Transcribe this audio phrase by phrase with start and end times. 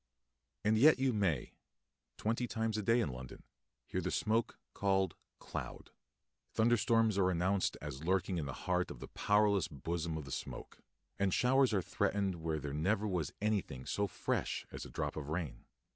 [0.65, 1.53] And yet you may,
[2.17, 3.43] twenty times a day in London,
[3.85, 5.91] hear the smoke called cloud.
[6.55, 10.79] Thunderstorms are announced as lurking in the heart of the powerless bosom of the smoke,
[11.19, 15.29] and showers are threatened where there never was anything so fresh as a drop of
[15.29, 15.65] rain.